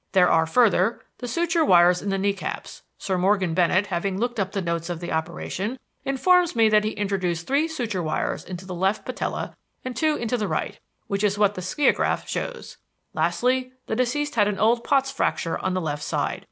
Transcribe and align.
There 0.13 0.31
are, 0.31 0.47
further, 0.47 0.99
the 1.19 1.27
suture 1.27 1.63
wires 1.63 2.01
in 2.01 2.09
the 2.09 2.17
knee 2.17 2.33
caps; 2.33 2.81
Sir 2.97 3.19
Morgan 3.19 3.53
Bennett, 3.53 3.85
having 3.85 4.17
looked 4.17 4.39
up 4.39 4.51
the 4.51 4.59
notes 4.59 4.89
of 4.89 4.99
the 4.99 5.11
operation, 5.11 5.77
informs 6.05 6.55
me 6.55 6.69
that 6.69 6.83
he 6.83 6.93
introduced 6.93 7.45
three 7.45 7.67
suture 7.67 8.01
wires 8.01 8.43
into 8.43 8.65
the 8.65 8.73
left 8.73 9.05
patella 9.05 9.55
and 9.85 9.95
two 9.95 10.15
into 10.15 10.37
the 10.37 10.47
right; 10.47 10.79
which 11.05 11.23
is 11.23 11.37
what 11.37 11.53
the 11.53 11.61
skiagraph 11.61 12.25
shows. 12.27 12.77
Lastly, 13.13 13.73
the 13.85 13.95
deceased 13.95 14.33
had 14.33 14.47
an 14.47 14.57
old 14.57 14.83
Pott's 14.83 15.11
fracture 15.11 15.59
on 15.59 15.75
the 15.75 15.81
left 15.81 16.01
side. 16.01 16.39